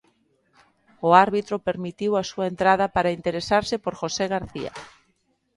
O 1.07 1.09
árbitro 1.25 1.55
permitiu 1.67 2.11
a 2.15 2.23
súa 2.31 2.45
entrada 2.51 2.85
para 2.95 3.15
interesarse 3.17 3.75
por 3.83 3.93
José 4.01 4.25
García. 4.35 4.71